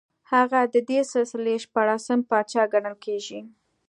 هغه 0.31 0.59
د 0.73 0.75
دې 0.89 0.99
سلسلې 1.11 1.55
شپاړسم 1.65 2.19
پاچا 2.29 2.63
ګڼل 2.73 2.95
کېږي 3.05 3.39